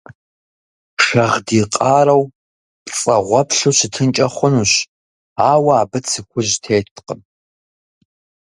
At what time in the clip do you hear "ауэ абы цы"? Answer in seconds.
5.49-6.19